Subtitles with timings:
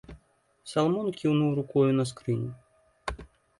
[0.71, 2.51] Саламон кіўнуў рукою на скрыню.